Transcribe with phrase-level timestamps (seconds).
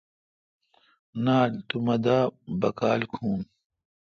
[1.23, 2.17] نال تو مہ دا
[2.61, 3.29] باکال کھو۔